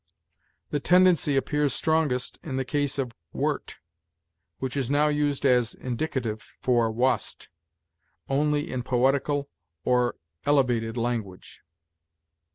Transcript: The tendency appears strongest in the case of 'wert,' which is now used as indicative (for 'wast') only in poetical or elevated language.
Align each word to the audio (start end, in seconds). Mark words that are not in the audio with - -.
The 0.71 0.79
tendency 0.79 1.37
appears 1.37 1.75
strongest 1.75 2.39
in 2.41 2.57
the 2.57 2.65
case 2.65 2.97
of 2.97 3.11
'wert,' 3.33 3.75
which 4.57 4.75
is 4.75 4.89
now 4.89 5.09
used 5.09 5.45
as 5.45 5.75
indicative 5.75 6.41
(for 6.59 6.89
'wast') 6.89 7.49
only 8.27 8.71
in 8.71 8.81
poetical 8.81 9.51
or 9.83 10.15
elevated 10.43 10.97
language. 10.97 11.61